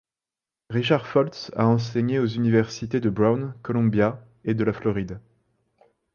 Richard 0.71 1.05
Foltz 1.05 1.51
a 1.55 1.67
enseigné 1.67 2.17
aux 2.17 2.25
universités 2.25 2.99
de 2.99 3.11
Brown, 3.11 3.53
Columbia, 3.61 4.19
et 4.45 4.55
de 4.55 4.63
la 4.63 4.73
Floride. 4.73 5.19